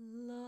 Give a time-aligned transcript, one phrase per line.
[0.00, 0.39] love.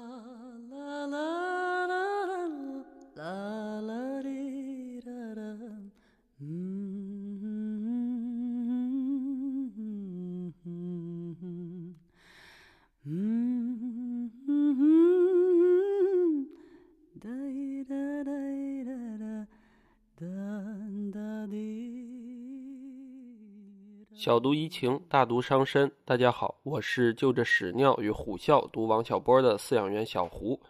[24.22, 25.90] 小毒怡情，大毒伤身。
[26.04, 30.60] 大家好，我是就着屎尿与虎啸读王小波的饲养员小胡。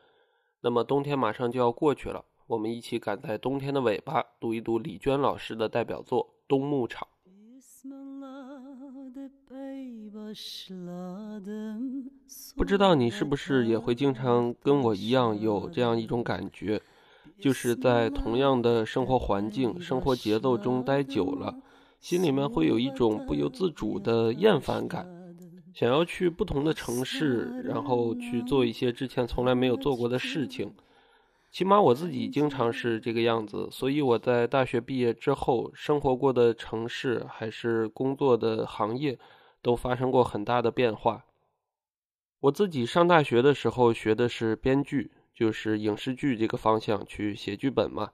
[0.63, 7.07] 那么冬天马上就要过去了，我们一起赶在冬天的尾巴，读一读李娟老师的代表作《冬牧场》。
[12.57, 16.81] 不知道你是不是也会经常跟我一样有这样一种感觉，
[17.39, 21.55] 就是在同样的生活环境、生活节奏中待久了。
[22.03, 25.07] 心里面会有一种不由自主的厌烦感，
[25.73, 30.75] 想要去不同的城市，然后去做一些之前从来没有做过的事情。
[31.53, 39.17] 起码我自己经常是这个样子，所以我在大学毕业之后，生活过的城市还是工作的行业，
[39.63, 41.25] 都发生过很大的变化。
[42.41, 48.11] 我自己上大学的时候学的是编剧，就是影视剧这个方向去写剧本嘛。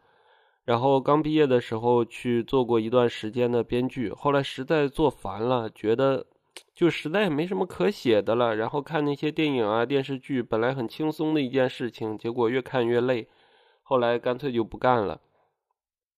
[0.69, 6.27] 然后刚毕业的时候去做过一段时间的编剧，后来实在做烦了，觉得
[6.75, 8.55] 就实在没什么可写的了。
[8.55, 13.27] 然后看那些电影啊、电视剧，本来很轻松的一件事情，结果越看越累，
[13.83, 15.23] 后来干脆就不干了。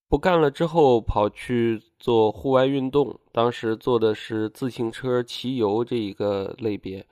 [0.08, 7.06] 不干了之后，跑去做户外运动，当时做的是自行车骑游这一个类别，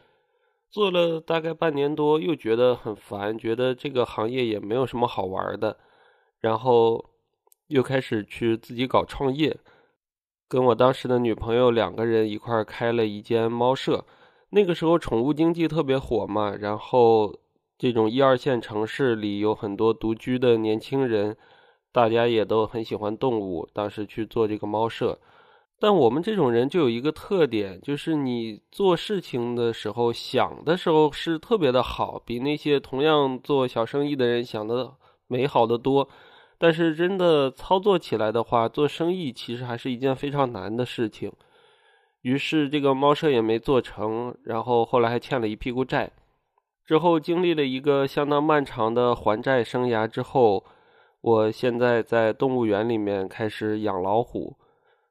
[0.69, 5.77] 做了大概半年多，又觉得很烦，觉得这个行业也没有什么好玩的，
[6.41, 7.05] 然后。
[7.69, 9.56] 又开始去自己搞创业，
[10.48, 14.05] 跟我当时的女朋友两个人一块儿开了一间猫舍。
[14.50, 17.38] 那个时候宠物经济特别火嘛，然后
[17.77, 21.36] 这种一二线城市里有很多独居的年轻人，
[21.92, 23.69] 大家也都很喜欢动物。
[23.75, 25.19] 当时去做这个猫舍，
[25.78, 34.94] 但我们这种人就有一个特点，就是你做事情的时候想的时候是特别的好，比那些同样做小生意的人想的
[35.26, 36.09] 美好的多。
[36.58, 41.32] 但是真的操作起来的话，做生意其实还是一件非常难的事情。
[42.22, 46.10] 于是这个猫舍也没做成，然后后来还欠了一屁股债。
[46.84, 50.64] 之后经历了一个相当漫长的还债生涯之后，
[51.20, 54.56] 我现在在动物园里面开始养老虎。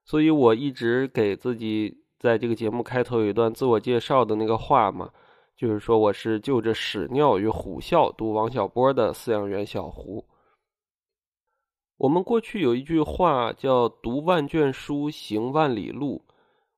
[0.03, 5.09] 所以我一直给自己在这个节目开头有一段自我介绍的那个话嘛，
[5.55, 10.25] 就是说我是就着屎尿与虎啸读王小波的饲养员小胡。
[11.97, 16.23] 我们过去有一句话叫“读万卷书，行万里路”。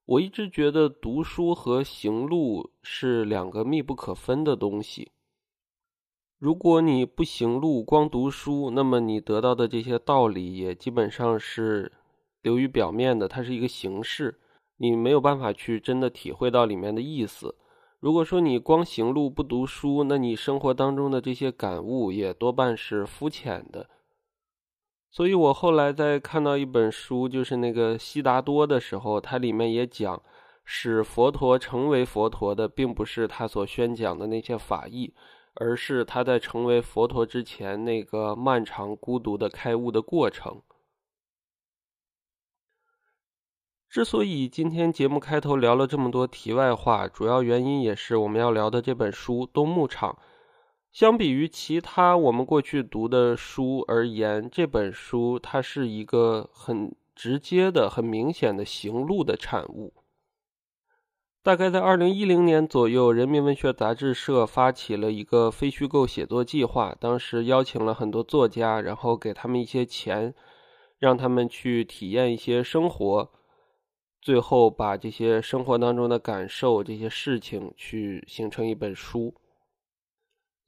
[0.07, 5.12] 我一直觉得读书和行路是两个密不可分的东西。
[6.40, 11.91] 如果你不行路，光读书，那么你得到的这些道理也基本上是
[12.41, 14.40] 流于表面的，它是一个形式，
[14.78, 17.53] 你没有办法去真的体会到里面的意思。
[18.00, 23.90] 如果说你光行路不读书，那你生活当中的这些感悟也多半是肤浅的。
[25.12, 30.22] 所以我后来在看到一本书，就是那个悉达多的时候，它里面也讲，
[30.64, 35.14] 使佛陀成为佛陀的，并不是他所宣讲的那些法义，
[35.56, 40.62] 而是他在成为佛陀之前那个漫长孤独的开悟的过程。
[43.90, 50.12] 之所以今天节目开头聊了这么多题外话，主要原因也是我们要聊的这本书《冬牧场》。
[50.92, 59.94] 相比于其他我们过去读的书而言，这本书它是一个很直接的、很明显的行路的产物。
[61.42, 70.34] 大概在二零一零年左右，人民文学杂志社发起了一个非虚构写作计划，当时邀请了很多作家，然后给他们一些钱，
[70.98, 73.32] 让他们去体验一些生活，
[74.22, 79.34] 最后把这些生活当中的感受、这些事情去形成一本书。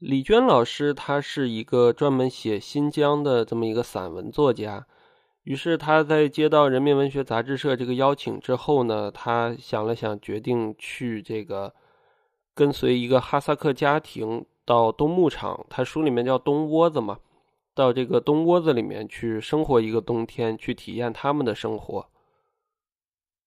[0.01, 4.88] 李娟老师，她是一个专门写新疆的这么一个散文作家。
[5.44, 11.71] 于是他在接到人民文学杂志社这个邀请之后呢，他想了想，决定去这个
[12.56, 17.19] 跟随一个哈萨克家庭到冬牧场，他书里面叫冬窝子嘛，
[17.75, 22.07] 到这个冬窝子里面去生活一个冬天，去体验他们的生活。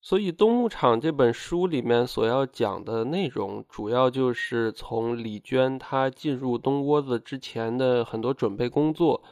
[0.07, 9.23] 所以，《冬牧场》这本书里面所要讲的内容，主要就是从李娟她进入冬窝子之前的很多准备工作，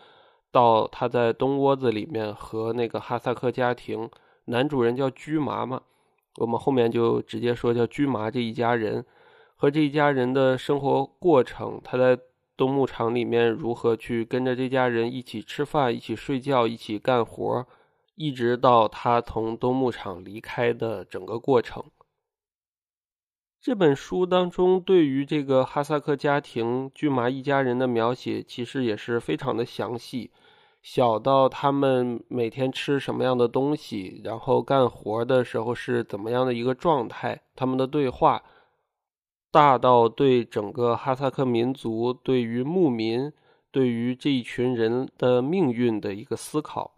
[0.50, 4.08] 到她在冬窝子里面和那个哈萨克家庭，
[4.46, 5.82] 男主人叫驹麻嘛，
[6.38, 9.04] 我们后面就直接说叫驹麻这一家人，
[9.56, 12.18] 和这一家人的生活过程，他在
[12.56, 17.66] 冬牧场里面如何去跟着这家人一起吃饭、一起睡觉、一起干活儿，
[18.14, 21.84] 一直到他从冬牧场离开的整个过程。
[23.60, 30.32] 这本书当中对于这个哈萨克家庭巨麻一家人的描写，其实也是非常的详细，
[30.82, 38.42] 小到他们每天吃什么样的东西，然后干活的时候是怎么样的一个状态，他们的对话，
[39.52, 43.32] 大到对整个哈萨克民族、对于牧民、
[43.70, 46.91] 对于这一群人的命运的一个思考，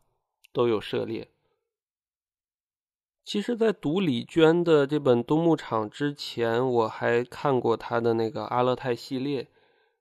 [0.54, 1.28] 都有涉猎。
[3.24, 9.48] 其实，在读李娟的这本《冬牧场》之前，我还看过她的那个阿勒泰系列，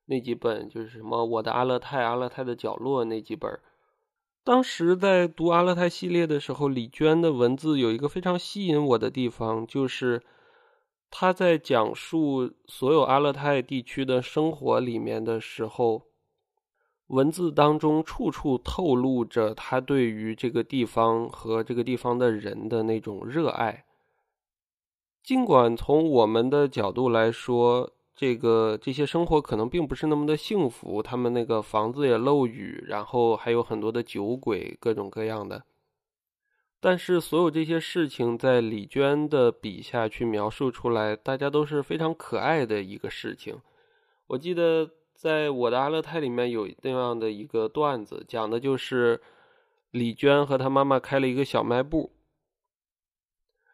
[0.05, 3.59] 那几本就是什么《我的阿勒泰》《阿勒泰的角落》那几本。
[4.43, 10.21] 当时在读阿勒泰系列的时候，李娟的文字有一个非常吸引我的地方，就是
[11.09, 16.12] 她在讲述所有阿勒泰地区的生活里面的时候。
[17.07, 23.85] 文字当中处处透露着他对于这个地方和这个地方的人的那种热爱。
[25.21, 35.63] 尽管从我们的角度来说，这个这些生活可能并不是那么的幸福，他们那个房子也漏雨，然后还有很多的酒鬼，各种各样的。
[36.79, 43.59] 但是所有这些事情在李娟的笔下去描述出来，大家都是非常可爱的一个事情。
[44.27, 44.89] 我记得。
[45.23, 49.21] 在我的阿勒泰里面有那样的一个段子，讲的就是
[49.89, 52.11] 李娟和她妈妈开了一个小卖部，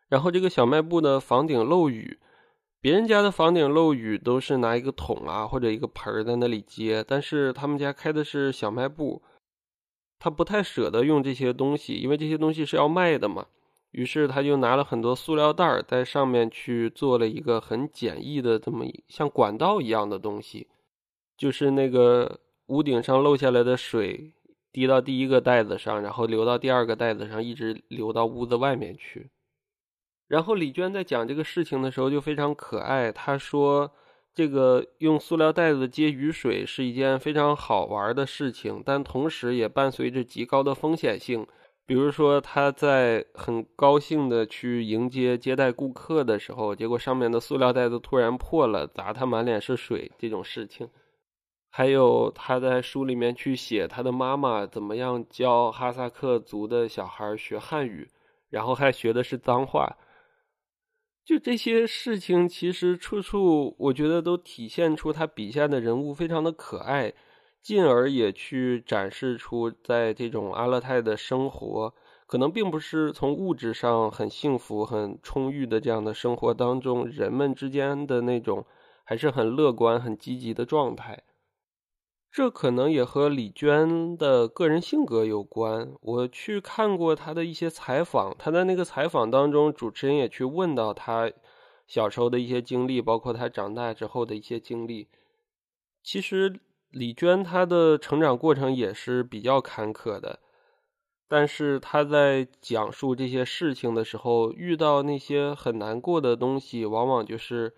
[0.07, 2.19] 然后这个小卖部的房顶漏雨，
[2.80, 9.24] 别人家的房顶漏雨都是拿一个桶啊或者一个盆儿在那里接，但是他们家开的是小卖部，
[10.19, 13.48] 他不太舍得用这些东西，因为这些东西是要卖的嘛，
[13.90, 20.68] 于是他就拿了很多塑料袋在上面去做了一个很简易的这么像管道一样的东西。
[21.40, 24.34] 就是那个屋顶上漏下来的水
[24.74, 29.30] 滴到第一个袋子上，然后流到第二个袋子上，一直流到屋子外面去。
[30.28, 33.92] 然后李娟在讲这个事情的时候就非常可爱，她说
[34.36, 41.48] ：“这个用塑料袋子接雨水是一件非常好玩的事情，但同时也伴随着极高的风险性。
[41.88, 50.88] 比如说，她在很高兴的去迎接接待顾客的时候，结果上面的塑料袋子突然破了，砸她满脸是水，这种事情。”
[51.69, 58.10] 还有他在书里面去写他的妈妈怎么样教哈萨克族的小孩学汉语，
[58.50, 59.98] 然后还学的是脏话。
[61.24, 67.13] 就这些事情，其实处处我觉得都体现出他笔下的人物非常的可爱，
[67.62, 71.94] 进而也去展示出在这种阿勒泰的生活，
[72.25, 78.66] 可能并不是从物质上很幸福、很充裕的这样的生活当中，人们之间的那种
[79.04, 81.21] 还是很乐观、很积极的状态。
[82.31, 85.92] 这可能也和李娟的个人性格有关。
[86.00, 91.31] 我去看过她的一些采访，她在那个采访当中，主持人也去问到她
[91.88, 95.08] 小时候的一些经历，包括她长大之后的一些经历。
[96.04, 96.60] 其实
[96.92, 100.40] 李娟她的成长过程也是比较坎坷的，
[101.28, 107.74] 但是她在讲述这些事情的时候，遇到那些很难过的东西，往往就是。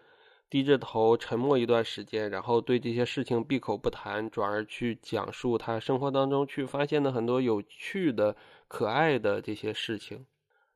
[0.51, 8.35] 低着头沉默一段时间，然后对这些事情闭口不谈，转而去讲述他生活当中去发现的很多有趣的、
[8.67, 10.25] 可爱的这些事情。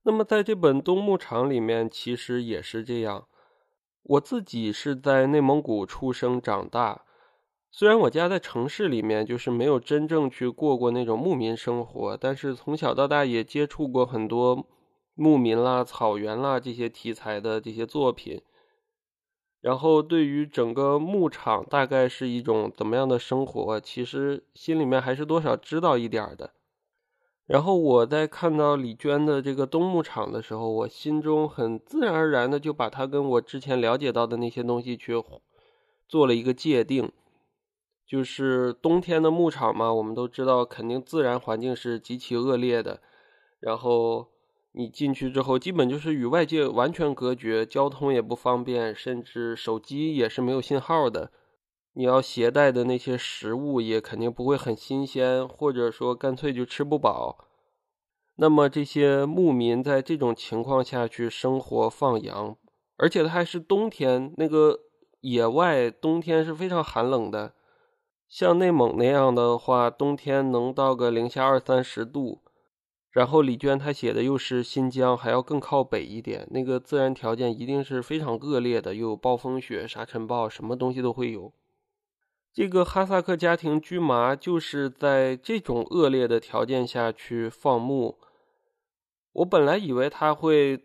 [0.03, 3.27] 那么在这本《冬牧场》里面，其实也是这样。
[4.03, 7.03] 我自己是在内蒙古出生长大，
[7.69, 14.65] 虽然我家在城市里面，就是没有真正去过过那种牧民生活，但是从小到大也接触过很多
[15.15, 18.41] 牧民啦、草原啦这些题材的这些作品。
[19.65, 26.53] 然后，对于整个牧场大概是一种怎么样的生活，其实心里面还是多少知道一点的。
[27.47, 35.13] 然后我在看到李娟的这个冬牧场的时候，我心中很自然而然的就把它跟我之前了解到的那些东西去
[36.07, 37.11] 做了一个界定，
[38.05, 43.01] 就是冬天的牧场嘛，我们都知道肯定自然环境是极其恶劣的，
[43.59, 44.34] 然后。
[44.77, 51.31] 你进去之后，基本就是与外界完全隔绝，交通也不方便，甚至手机也是没有信号的。
[51.93, 57.47] 你要携带的那些食物也肯定不会很新鲜，或者说干脆就吃不饱。
[58.35, 62.57] 那么这些牧民在这种情况下去生活放羊，
[62.97, 64.81] 而且它还是冬天，那个
[65.21, 67.53] 野外冬天是非常寒冷的，
[68.27, 72.41] 像内蒙那样的话，冬天能到个零下二三十度。
[73.15, 81.53] 然后李娟她写的又是新疆，还要更靠北一点，那个自然条件一定是非常恶劣的，又有暴风雪、沙尘暴，什么东西都会有。
[82.53, 88.17] 这个哈萨克家庭驹麻就是在这种恶劣的条件下去放牧。
[89.31, 90.83] 我本来以为他会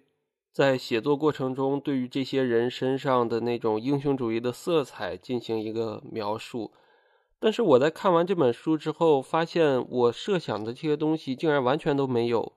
[0.52, 6.70] 在写作过程中对于这些人身上的那种英雄主义的色彩进行一个描述。
[7.40, 12.52] 但是我在看完这本书之后，发现我设想的这些东西竟然完全都没有，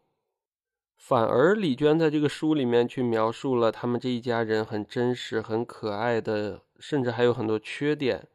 [0.97, 8.27] 反而李娟在这个书里面去描述了他们这一家人很真实、很可爱的，甚至还有很多缺点。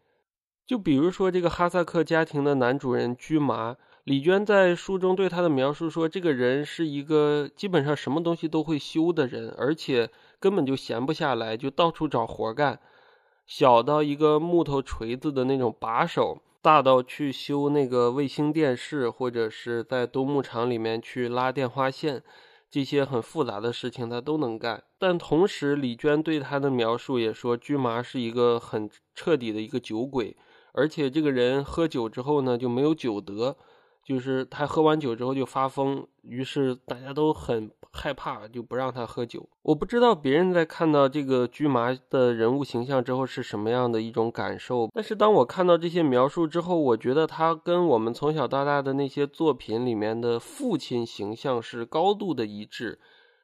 [0.67, 12.81] 就比如说这个哈萨克家庭的男主人居麻，李娟在书中对他的描述说，这个人是一个基本上什么东西都会修的人，而且根本就闲不下来，就到处找活干。
[13.49, 22.23] 小到一个木头锤子的那种把手，大到去修那个卫星电视，或者是在冬牧场里面去拉电话线，
[22.71, 24.85] 这些很复杂的事情他都能干。
[24.99, 30.37] 但同时，李娟对他的描述也说，驹麻是一个很彻底的一个酒鬼，
[30.73, 33.57] 而且这个人喝酒之后呢就没有酒德。
[34.09, 39.47] 就是他喝完酒之后就发疯，于是大家都很害怕，就不让他喝酒。
[39.61, 52.99] 我不知道别人在看到这个驹麻的人物形象之后是什么样的一种感受，但是当我看到这些描述之后，我觉得他跟我们从小到大的那些作品里面的父亲形象是高度的一致。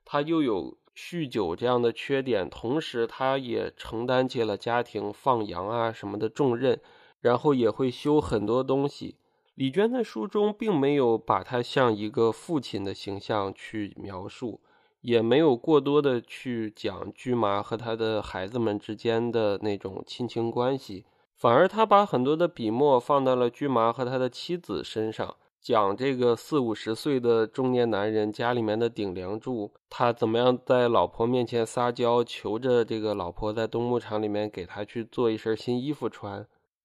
[0.07, 6.81] 他又有酗酒这样的缺点，同时他也承担起了家庭放羊啊什么的重任，
[7.21, 9.17] 然后也会修很多东西。
[9.55, 14.61] 李娟在书中并没有把他像一个父亲的形象去描述，
[15.01, 21.05] 也没有过多的去讲驹麻和他的孩子们之间的那种亲情关系，
[21.37, 36.45] 反而他把很多的笔墨放到了驹麻和他的妻子身上，讲这个四五十岁的中年男人家里面的顶梁柱，他怎么样在老婆面前撒娇，求着这个老婆在冬牧场里面给他去做一身新衣服穿。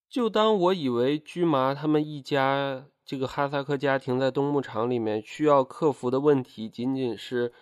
[0.10, 7.54] 就当我以为驹麻他们一家这个哈萨克家庭在冬牧场里面需要克服的问题仅仅是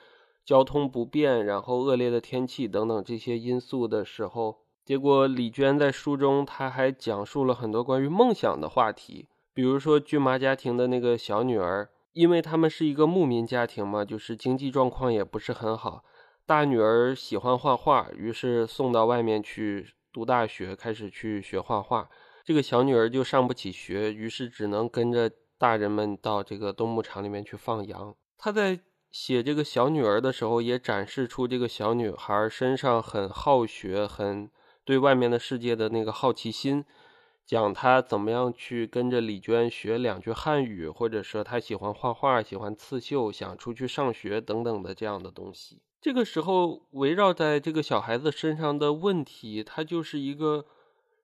[0.46, 16.06] 交通不便，然后恶劣的天气等等这些因素的时候，结果李娟在书中她还讲述了很多关于梦想的话题，比如说驹麻家庭的那个小女儿，因为他们是一个牧民家庭嘛，就是经济状况也不是很好，
[16.46, 22.08] 大女儿喜欢画画，于是送到外面去读大学，开始去学画画。
[22.48, 28.16] 这个小女儿就上不起学，于是只能跟着大人们到这个冬牧场里面去放羊。
[28.38, 28.80] 他在
[29.12, 34.50] 写这个小女儿的时候，也展示出这个小女孩身上很好学、很
[34.86, 36.86] 对外面的世界的那个好奇心，
[37.46, 45.82] 讲她怎么样去跟着李娟学两句汉语，或者说她喜欢画画、喜欢刺绣、想出去上学等等的这样的东西。
[46.00, 50.63] 这个时候，围绕在这个小孩子身上的问题，它就是一个。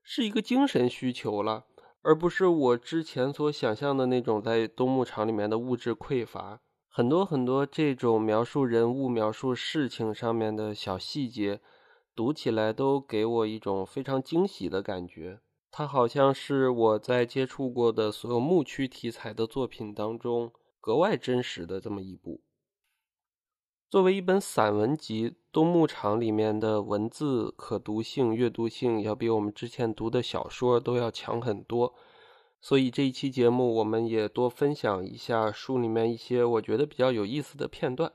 [0.03, 1.65] 是一个精神需求了，
[2.01, 6.59] 而不是我之前所想象的那种在冬牧场里面的物质匮乏。
[6.89, 11.61] 很多很多这种描述人物、描述事情上面的小细节，
[12.13, 15.39] 读起来都给我一种非常惊喜的感觉。
[15.71, 22.41] 它好像是我在接触过的所有牧区题材的作品当中格外真实的这么一部。
[23.93, 31.93] 作为一本散文集，《冬牧场》里面的文字可读性、阅读性要比我们之前读的小说都要强很多，
[32.59, 38.11] 所以这一期节目我们也多分享一下书里面一些我觉得比较有意思的片段。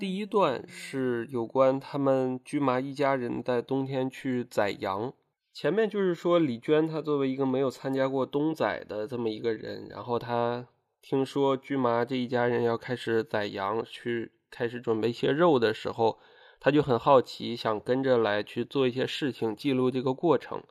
[0.00, 5.12] 第一段是有关他们驹麻一家人在冬天去宰羊。
[5.52, 10.66] 前面就是说李娟她作为一个没有参加过冬宰的这么一个人，然后她
[11.00, 16.18] 听说驹麻这一家人要开始宰羊，去开始准备一些肉的时候。
[16.60, 20.62] 他就很好奇，想跟着来去做一些事情，记录这个过程。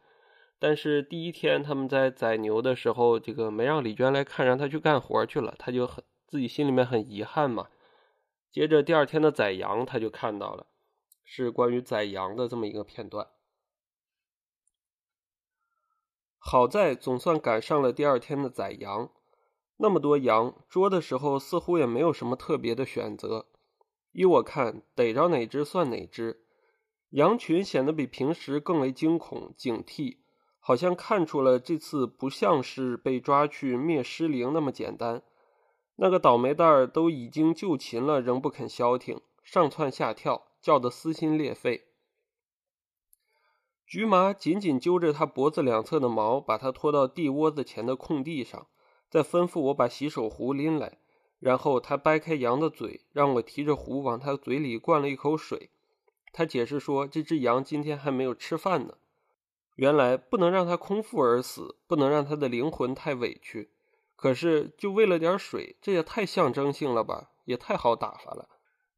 [0.57, 7.67] 但是第一天他们在宰牛的时候，这个没让李娟来看，让他去干活去了，他就很自己心里面很遗憾嘛。
[8.51, 10.65] 接着第二天的宰羊，他就看到了，
[11.23, 13.27] 是关于宰羊的这么一个片段。
[16.39, 19.09] 好在总算赶上了第二天的宰羊，
[19.77, 23.47] 那么多羊，捉的时候似乎也没有什么特别的选择。
[24.15, 26.45] 依我看，逮着哪只算哪只。
[27.09, 30.19] 羊群显得比平时更为惊恐、警惕，
[30.61, 35.21] 好像看出了这次不像是被抓去灭尸灵那么简单。
[35.97, 41.89] 那个倒霉蛋儿都已经就擒了，仍不肯消停，上蹿下跳，叫得撕心裂肺。
[43.85, 48.67] 菊麻紧紧揪着他脖子两侧的毛，把他拖到地窝子前的空地上，
[49.09, 50.99] 再吩咐我把洗手壶拎来。
[51.45, 55.69] 然后他掰开羊的嘴，让我提着壶往他嘴里灌了一口水。
[56.33, 58.95] 他解释说，这只羊今天还没有吃饭呢。
[59.75, 63.69] 原来不能让它空腹而死，不能让它的灵魂太委屈。
[64.15, 68.49] 可是就为了点水，这也太象征性了吧，也太好打发了。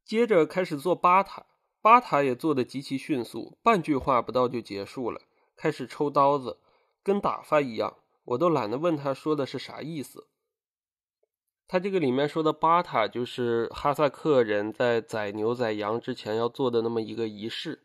[0.02, 1.44] 接着开始做巴塔，
[1.82, 5.20] 巴塔也做得极其迅速，半句话不到就结束了。
[5.54, 6.56] 开始抽刀子，
[7.02, 10.28] 跟打发一样，我都懒得问他说的是啥意思。
[11.68, 17.84] 他这个里面说的巴塔，就是哈萨克人在宰牛宰羊之前要做的那么一个仪式。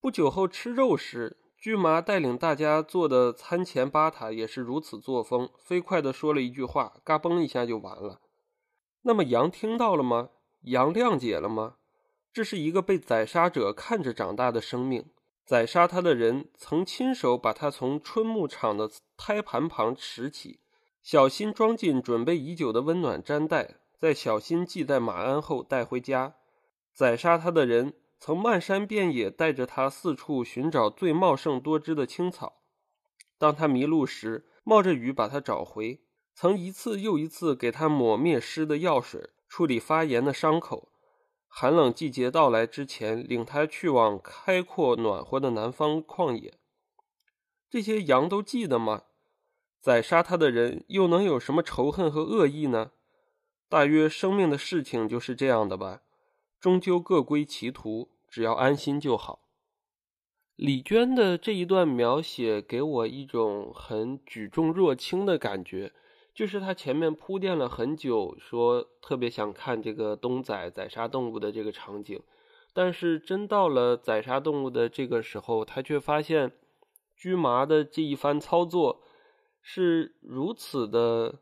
[0.00, 8.22] 不久后吃肉时，驹麻带领大家做的餐前巴塔也是如此作风，飞快地说了一句话，嘎嘣一下就完了。
[9.02, 10.30] 那么羊听到了吗？
[10.62, 11.76] 羊谅解了吗？
[12.32, 15.10] 这是一个被宰杀者看着长大的生命，
[15.44, 20.60] 宰杀他的人曾亲手把他从春牧场的胎盘旁拾起。
[21.04, 26.36] 小心装进准备已久的温暖毡袋，在小心系在马鞍后带回家。
[26.94, 32.62] 宰杀他的人曾漫山遍野带着他四处寻找最茂盛多汁的青草。
[33.36, 36.00] 当他迷路时，冒着雨把他找回。
[36.34, 40.88] 曾一次又一次给他抹灭湿的药水，处理发炎的伤口。
[41.46, 46.58] 寒冷季节到来之前，领他去往开阔暖和的南方旷野。
[47.68, 49.02] 这些羊都记得吗？
[49.84, 52.92] 宰杀他的人又能有什么仇恨和恶意呢？
[53.68, 56.00] 大约生命的事情就是这样的吧，
[56.58, 59.40] 终究各归其途，只要安心就好。
[60.56, 65.92] 李娟的这一段描写给我一种很举重若轻的感觉，
[66.32, 72.22] 就是他前面铺垫了很久，说特别想看这个东仔宰杀动物的这个场景，
[72.72, 76.52] 但是真到了宰杀动物的这个时候，他却发现
[77.14, 79.02] 驹麻的这一番操作。
[79.66, 81.40] 是如此的，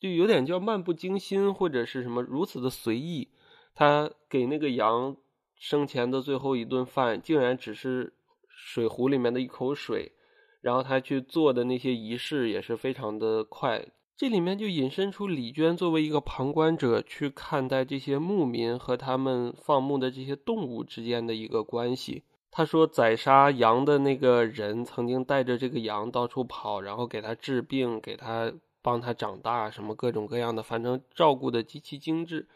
[0.00, 3.28] 就有点叫漫不经心，或者是什么如此的随意。
[3.72, 5.16] 他给那个羊
[5.56, 8.14] 生前的最后一顿饭，竟然只是
[8.48, 10.12] 水壶里面的一口水。
[10.60, 13.86] 然后他去做的那些仪式也是非常的快。
[14.16, 22.24] 这里面就引申出李娟作为一个旁观者去看待这些牧民和他们放牧的这些动物之间的一个关系。
[22.54, 32.46] 他说，宰杀羊的那个人曾经带着这个羊到处跑，然后给他治病，给他帮他长大，什么各种各样的，反正照顾的极其精致。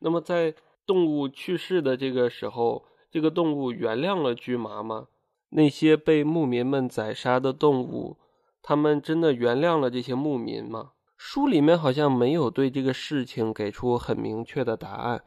[0.00, 5.08] 那么在动物去世的这个时候，这个动物原谅了驹麻吗？
[5.48, 8.18] 那些被牧民们宰杀的动物，
[8.60, 10.92] 他们真的原谅了这些牧民吗？
[11.16, 15.24] 书里面好像没有对这个事情给出很明确的答案。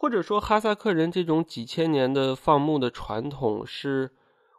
[0.00, 4.12] 或者说，哈萨克人这种几千年的放牧的传统，是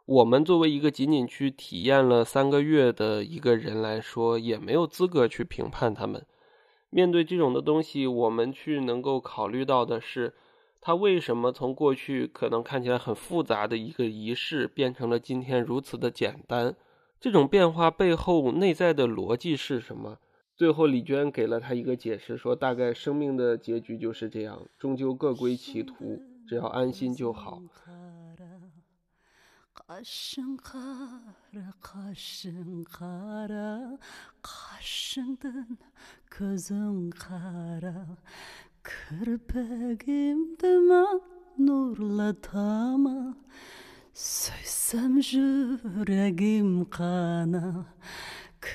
[0.04, 6.26] 我们作为一个仅仅去体验了三个月的一个人来说，也没有资格去评判他们。
[6.90, 10.34] 面对这种的东西，我们去能够考虑到的是，
[10.78, 16.76] 它为什么从过去可能看起来很复杂的一个仪式，变成了今天如此的简单？
[17.18, 20.18] 这种变化背后内在的逻辑是什么？
[20.60, 27.62] 最后，李娟给了他一个解释，说大概生命的结局就是这样，终究各归其途，只要安心就好。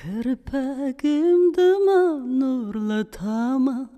[0.02, 2.00] Kirpegimdima
[2.40, 3.90] nurlatama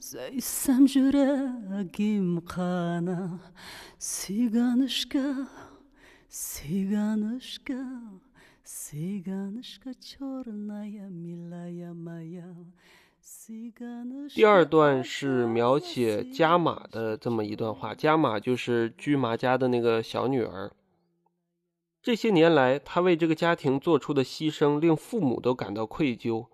[0.00, 3.40] Zeysem yüreğim kana
[3.98, 5.48] Siganışka,
[6.28, 7.84] siganışka
[8.64, 12.54] Siganışka çornaya milaya maya
[14.34, 20.72] 第二段是描写加玛的这么一段话，加玛就是驹麻家的那个小女儿。
[22.02, 26.46] 这些年来，他为这个家庭做出的牺牲令父母都感到愧疚。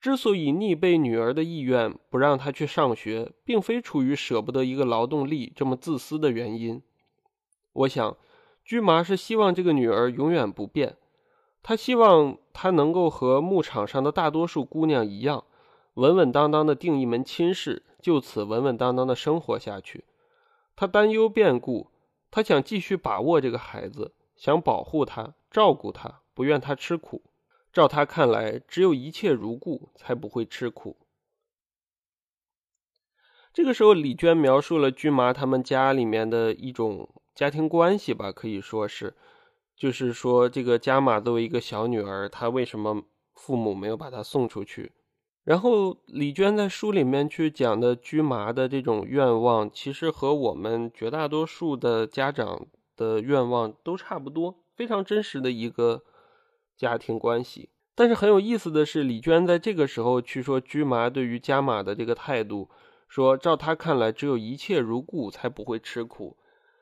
[0.00, 6.82] 之所以逆背女儿的意愿不让她去上学，并非出于舍不得一个劳动力这么自私的原因。
[7.72, 8.16] 我想，
[8.64, 10.96] 驹麻是希望这个女儿永远不变。
[11.62, 15.44] 他希望她能够和牧场上的大多数姑娘一样，
[15.94, 20.04] 稳稳当当的定一门亲事，就此稳稳当当的生活下去。
[20.74, 21.86] 他担忧变故。
[22.30, 27.22] 他想继续把握这个孩子，想保护他、照顾他，不愿他吃苦。
[27.72, 30.96] 照他看来，只有一切如故，才不会吃苦。
[33.52, 39.14] 这个时候，李娟描述了驹麻他们家里面的一种家庭关系吧，可以说是，
[39.76, 43.02] 就是说这个加马作为一个小女儿，她为什么
[43.34, 44.92] 父母没有把她送出去？
[45.42, 56.02] 然后李娟在书里面去讲的驹麻的这种愿望，其实和我们绝大多数的家长的愿望都差不多，非常真实的一个
[56.76, 57.70] 家庭关系。
[57.94, 62.68] 但是很有意思的是，李娟在这个时候去说驹麻对于加马的这个态度。
[63.06, 66.36] 说，照他看来，只有一切如故，才不会吃苦。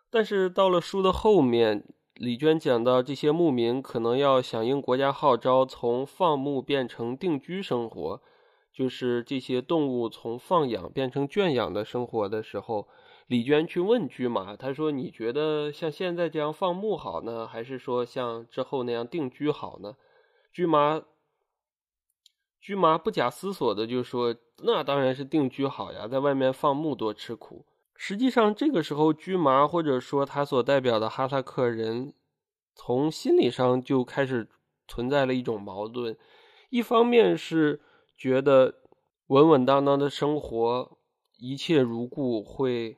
[0.09, 8.23] 但是到了书的后面，李娟讲到这些牧民可能要响应国家号召，从放牧变成定居生活，
[8.73, 12.89] 就是这些动物从放养变成圈养的生活的时候，
[13.27, 19.97] 李娟去问驹马，他说：“你觉得像现在这样放牧好呢，还是说像之后那样定居好呢？”
[20.53, 21.03] 驹马。
[22.61, 32.15] 驹麻不假思索的就说：“那当然是定居好呀，在外面放牧多吃苦。”实际上，这个时候驹麻或者说他所代表的哈萨克人，
[32.77, 34.49] 从心理上就开始
[34.87, 36.17] 存在了一种矛盾。
[36.71, 37.81] 一方面是
[38.17, 38.77] 觉得
[39.27, 40.99] 稳稳当当的生活，
[41.39, 42.97] 一切如故，会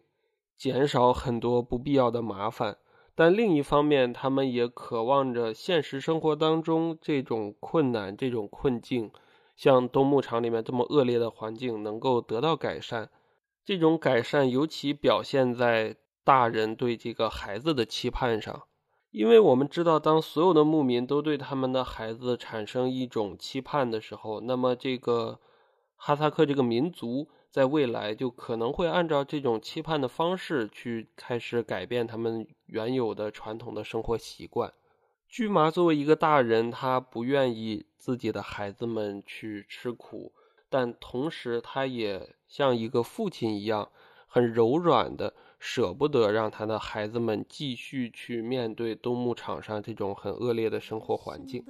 [0.57, 2.75] 减少很多不必要的麻烦；
[3.15, 9.11] 但另一方面，他们也渴望着现实生活当中这种困难、这种困境。
[9.57, 13.11] 像冬牧场里面这么恶劣的环境能够得到改善，
[13.65, 18.65] 这种改善尤其表现在大人对这个孩子的期盼上，
[19.13, 25.39] 因为我们知道，当所有的牧民都对他们的孩子产生一种期盼的时候，那么这个
[25.95, 34.75] 哈萨克这个民族在未来就可能会按照这种期盼的方式去开始改变他们原有的传统的生活习惯。
[35.29, 40.33] 巨麻作为一个大人，他不愿意自己的孩子们去吃苦，
[40.69, 43.89] 但同时他也像一个父亲一样，
[44.27, 51.65] 很柔软的，舍不得让他的孩子们继续去面对冬牧场上这种很恶劣的生活环境。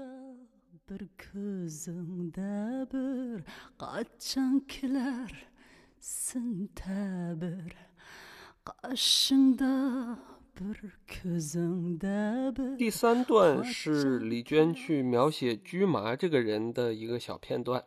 [12.77, 17.87] 第三段是李娟去描写驹麻这个人的一个小片段。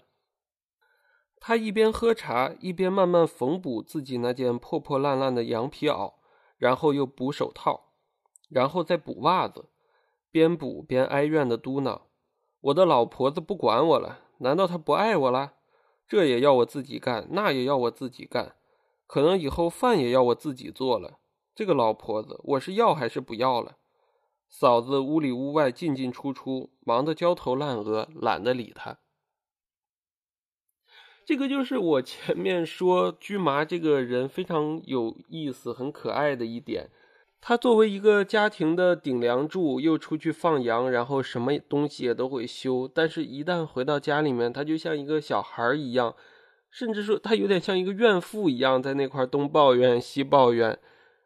[1.39, 6.15] 他一边喝茶，一边慢慢缝补自己那件破破烂烂的羊皮袄，
[6.57, 7.91] 然后又补手套，
[8.49, 9.69] 然后再补袜子，
[10.31, 12.01] 边补边哀怨的嘟囔
[12.61, 15.53] ：“我的老婆子不管我了，难道她不爱我了？
[16.07, 18.55] 这也要我自己干，那也要我自己干，
[19.05, 21.19] 可能以后饭也要我自己做了。”
[21.53, 23.77] 这个老婆子，我是要还是不要了？
[24.47, 28.99] 嫂子屋里屋外进进出出，忙得焦头烂额，懒得理他。
[31.25, 36.89] 这个就是我前面说 驹麻这个人非常有意思、很可爱的一点。
[37.39, 42.89] 他作为一个家庭的顶梁柱，又出去放羊，然后什么东西也都会修。
[42.93, 46.15] 但是，一旦回到家里面，他就像一个小孩一样，
[46.69, 50.77] 甚至说他有点像一个怨妇一样，在那块东抱怨西抱怨。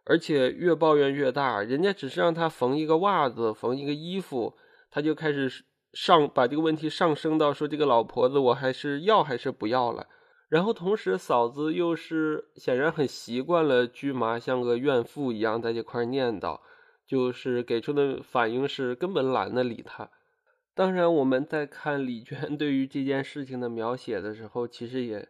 [0.04, 4.58] 而且越抱怨越大，人家只是让他缝一个袜子，缝一个衣服，
[4.90, 10.08] 他就开始上把这个问题上升到说这个老婆子我还是要还是不要了。
[10.52, 16.60] 然后同时嫂子又是显然很习惯了驹麻像个怨妇一样在这块念叨，
[17.08, 20.10] 就是给出的反应是根本懒得理他。
[20.76, 25.30] 当然我们在看李娟 对于这件事情的描写的时候，其实也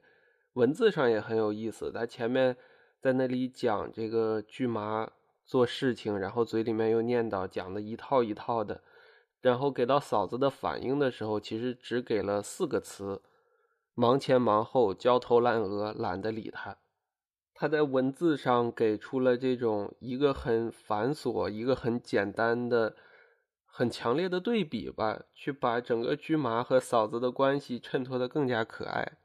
[0.54, 2.58] 文字上也很有意思，他前面。
[3.04, 5.10] 在那里讲这个巨麻
[5.44, 8.84] 做事情，然后嘴里面又念叨，讲的一套一套的，
[9.42, 13.20] 然后给到嫂子的反应的时候，其实只给了四个词：
[13.94, 16.78] 忙前忙后，焦头烂额，懒得理他。
[17.54, 22.96] 他在文字上给出了这种一个很繁琐，一个很简单的、
[23.66, 29.18] 很强烈的对比吧，去把整个巨麻和嫂子的关系衬托得更加可爱。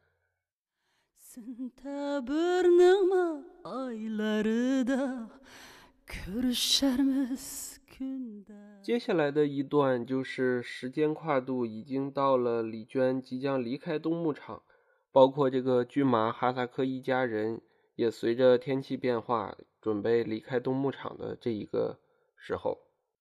[8.82, 14.62] 接下来的一段就是时间跨度已经到了李娟即将离开冬牧场，
[15.10, 17.60] 包括这个驹麻哈萨克一家人
[17.94, 21.98] 也随着天气变化准备离开冬牧场的这一个
[22.36, 22.78] 时候，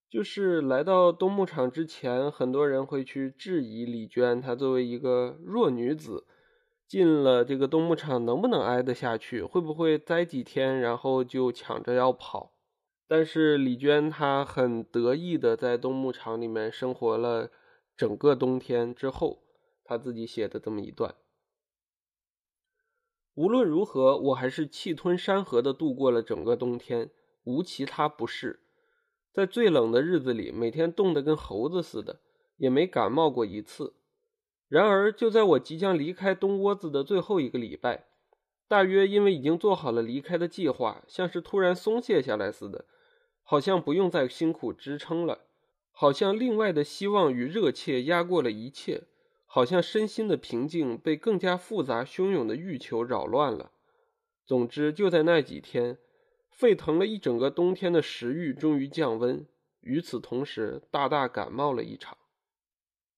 [0.09, 6.25] 就是来到冬牧场之前，很多人会去质疑李娟，她作为一个弱女子。
[6.88, 9.41] 进了这个冬牧场能不能挨得下去？
[9.41, 12.51] 会不会待几天然后就抢着要跑？
[13.07, 17.51] 但是李娟她很得意的在冬牧场里面生活了
[17.95, 19.43] 整个冬天之后，
[19.83, 21.15] 她自己写的这么一段。
[23.35, 27.11] 无论如何，我还是气吞山河的度过了整个冬天，
[27.43, 28.61] 无其他不适。
[29.33, 32.21] 在最冷的日子里，每天冻得跟猴子似的，
[32.55, 33.93] 也没感冒过一次。
[34.69, 38.07] 然而，就在我即将离开冬窝子的最后一个礼拜，
[38.69, 42.85] 大约因为已经做好了离开的计划，像是突然松懈下来似的，
[43.45, 45.45] 好像不用再辛苦支撑了，
[45.93, 49.03] 好像另外的希望与热切压过了一切。
[49.47, 53.71] 好像身心的平静被更加复杂汹涌的欲求扰乱了。
[54.45, 55.97] 总之，就在那几天，
[56.49, 59.45] 沸腾了一整个冬天的食欲终于降温。
[59.79, 62.17] 与此同时，大大感冒了一场。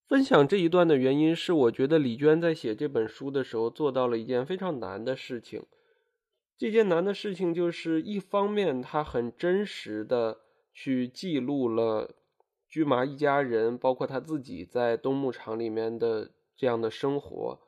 [0.05, 5.65] 分享这一段的原因是，我觉得李娟在写这本书的时候做到了一件非常难的事情。
[6.57, 10.39] 这件难的事情就是，一方面，他很真实的
[10.73, 12.15] 去记录了。
[12.67, 17.59] 驹麻一家人，包括他自己在东牧场里面的这样的生活。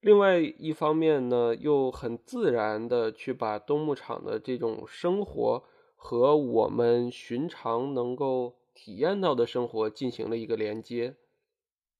[0.00, 5.62] 另外一方面呢，又很自然的去把东牧场的这种生活
[5.94, 11.14] 和我们寻常能够体验到的生活进行了一个连接。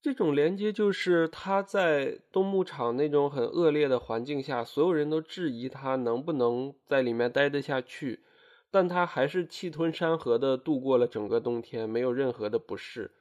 [0.03, 8.21] 这种连接就是他在冬牧场那种很恶劣的环境下，所有人都质疑他能不能在里面待得下去。
[8.69, 13.13] 但他还是气吞山河的度过了整个冬天，没有任何的不适。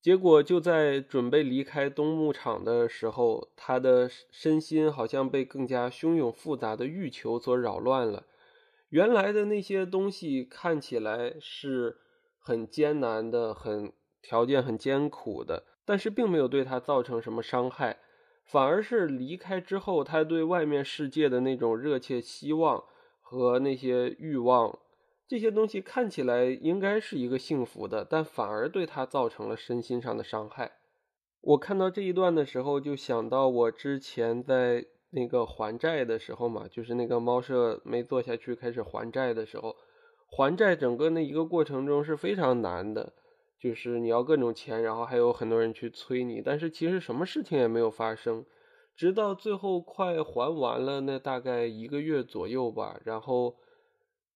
[0.00, 8.24] 结果就在准备离开冬牧场的时候，他的身心好像被更加汹涌复杂的欲求所扰乱了。
[8.88, 11.98] 原来的那些东西看起来是
[12.38, 17.96] 很艰难的，很条件很艰苦的，但是并没有对他造成什么伤害，
[18.44, 22.84] 反而是离开之后，他对外面世界的那种热切希望。
[23.30, 24.78] 和那些欲望，
[25.28, 30.72] 这些东西看起来应该是一个幸福的，但反而对他造成了身心上的伤害。
[31.42, 39.76] 我看到这一段的时候，就想到我之前在那个还债的时候嘛，就是那个猫舍没做下去开始还债的时候，
[40.34, 43.12] 还债整个那一个过程中是非常难的，
[43.60, 48.44] 就是你要各种钱，然后还有很多人去催你，但是其实什么事情也没有发生。
[48.94, 53.56] 直到最后快还完了，那大概一个月左右吧，然后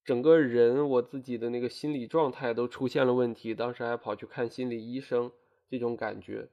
[0.04, 5.32] 整个人我自己的那个心理状态都出现了问题，当时还跑去看心理医生，
[5.68, 6.48] 这种感觉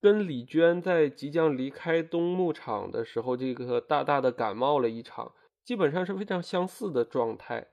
[0.00, 5.32] 跟李娟在即将离开东牧场的时候，这个大大的感冒了一场，
[5.64, 7.68] 基本上是非常相似的状态。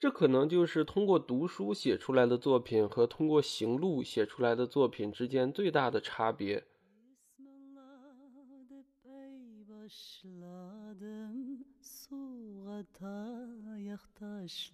[0.00, 6.64] 这可能就是通过读书写出来的作品和通过行路写出来的作品之间最大的差别。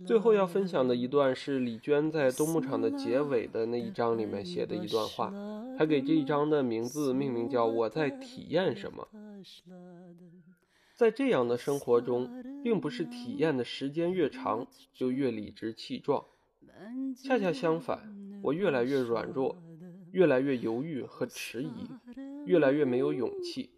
[0.06, 5.32] 最后要分享的一段是李娟在冬牧场的结尾的那一章里面写的一段话，
[5.76, 9.08] 她给这一章的名字命名叫“我在体验什么”。
[10.96, 16.24] 在这样的生活中，并不是体验的时间越长就越理直气壮，
[17.22, 19.56] 恰恰相反，我越来越软弱，
[20.10, 21.90] 越来越犹豫和迟疑，
[22.46, 23.70] 越来越没有勇气。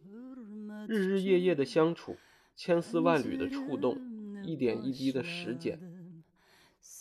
[0.87, 2.17] 日日夜夜的相处，
[2.55, 3.99] 千丝万缕的触动，
[4.45, 5.81] 一点一滴的实践，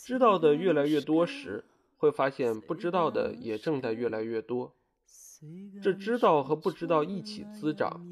[0.04, 1.64] 知道的越来越多时，
[1.96, 4.74] 会发现不知道的也正在越来越多。
[5.80, 8.04] 这知道和不知道一起滋长，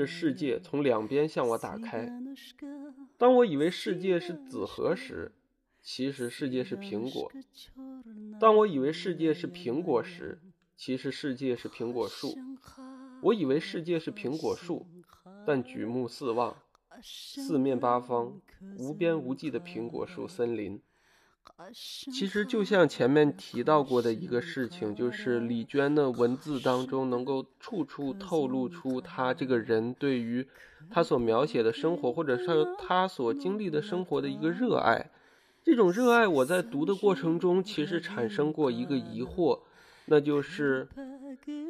[0.00, 2.10] 这世界从两边向我打开。
[3.18, 5.30] 当我以为世界是紫核时，
[5.82, 7.30] 其实世界是苹果；
[8.40, 10.40] 当我以为世界是苹果时，
[10.74, 12.34] 其实世界是苹果树。
[13.20, 14.86] 我以为世界是苹果树，
[15.46, 16.56] 但举目四望，
[17.02, 18.40] 四面八方
[18.78, 20.80] 无边无际的苹果树森林。
[21.72, 30.46] 其实就像前面提到过的一个事情，就是李娟的文字当中能够处处透露出她这个人对于
[30.90, 35.10] 她所描写的生活，或者是她所经历的生活的一个热爱。
[35.62, 39.60] 这种热爱，我在读的过程中其实产生过一个疑惑，
[40.06, 40.88] 那就是。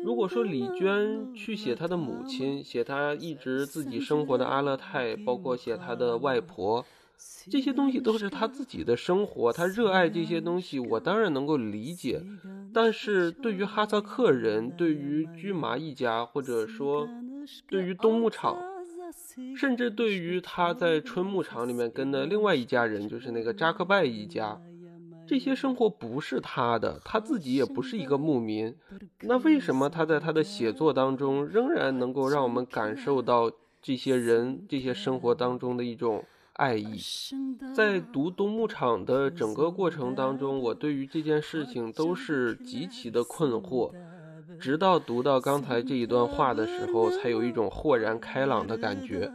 [0.02, 6.84] 如果说李娟去写她的母亲，写她一直自己生活的阿勒泰，包括写她的外婆，
[7.50, 12.22] 这些东西都是他自己的生活，他热爱这些东西，我当然能够理解。
[12.72, 17.08] 但是对于哈萨克人，对于驹麻一家，或者说
[17.66, 18.56] 对于冬牧场，
[19.56, 24.60] 甚至对于他在春牧场里面跟的另外一家人，就是那个扎克拜一家。
[25.26, 28.74] 这些生活不是他的，他自己也不是一个牧民。
[29.20, 36.24] 那为什么他在他的写作当中仍然能够让我们感受到这些人、这些生活当中的一种
[36.60, 37.00] 爱意。
[37.74, 43.90] 在读冬牧场的整个过程当中，我对于这件事情都是极其的困惑，
[44.60, 49.32] 直到读到刚才这一段话的时候，才有一种豁然开朗的感觉。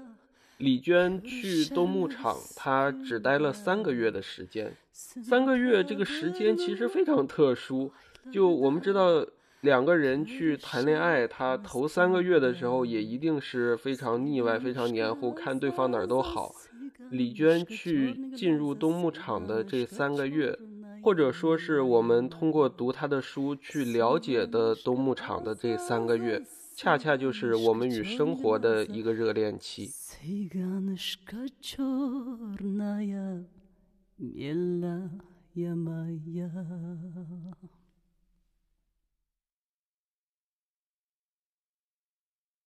[0.60, 4.78] 李娟去冬牧场，她只待了三个月的时间。
[4.94, 7.92] 三个月这个时间其实非常特殊。
[8.32, 9.26] 就我们知道，
[9.62, 16.54] 两个人去谈恋爱，他头三个月的时候也一定是非常腻歪、非常黏糊，看对方哪儿都好。
[17.10, 20.58] 李娟去进入冬牧场的这三个月，
[21.04, 26.42] 或者说是我们通过读她的书去了解的冬牧场的这三个月。
[26.76, 29.90] 恰恰就是我们与生活的一个热恋期。